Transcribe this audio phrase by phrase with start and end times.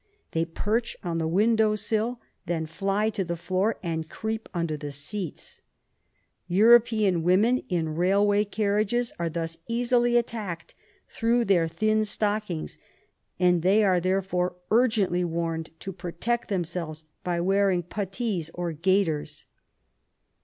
[0.31, 4.89] They perch on the window sill, then fly to the floor and creep under the
[4.89, 5.61] seats.
[6.47, 10.73] European women in railway carriages are thus easily attacked,
[11.07, 12.79] through their thin stockings,
[13.39, 19.45] and they are there fore urgently warned to protect themselves by wearing putties or gaiters.